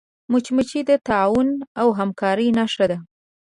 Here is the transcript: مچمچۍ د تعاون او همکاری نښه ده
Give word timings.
مچمچۍ 0.31 0.81
د 0.89 0.91
تعاون 1.07 1.49
او 1.81 1.87
همکاری 1.99 2.47
نښه 2.57 2.85
ده 2.91 2.97